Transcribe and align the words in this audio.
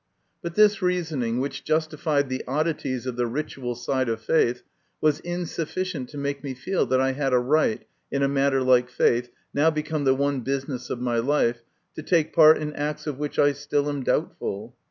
But 0.41 0.55
this 0.55 0.81
reasoning, 0.81 1.39
which 1.39 1.63
justified 1.63 2.27
the 2.27 2.43
oddities 2.47 3.05
of 3.05 3.17
the 3.17 3.27
ritual 3.27 3.75
side 3.75 4.09
of 4.09 4.19
faith, 4.19 4.63
was 4.99 5.19
insufficient 5.19 6.09
to 6.09 6.17
make 6.17 6.43
me 6.43 6.55
feel 6.55 6.87
that 6.87 6.99
I 6.99 7.11
had 7.11 7.33
a 7.33 7.37
right, 7.37 7.85
in 8.11 8.23
a 8.23 8.27
matter 8.27 8.63
like 8.63 8.89
faith, 8.89 9.29
now 9.53 9.69
become 9.69 10.03
the 10.05 10.15
one 10.15 10.39
business 10.41 10.89
of 10.89 10.99
my 11.01 11.19
life, 11.19 11.61
to 11.93 12.01
take 12.01 12.33
part 12.33 12.57
in 12.57 12.73
acts 12.73 13.05
of 13.05 13.19
which 13.19 13.37
I 13.37 13.51
still 13.51 13.87
am 13.89 14.01
doubtful. 14.01 14.75